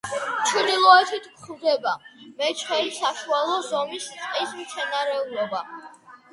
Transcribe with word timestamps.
ჩრდილოეთით 0.51 1.27
გვხვდება, 1.33 1.93
მეჩხერი 2.41 2.95
საშუალო 2.97 3.61
ზომის 3.69 4.11
ტყის 4.17 4.59
მცენარეულობა. 4.65 5.67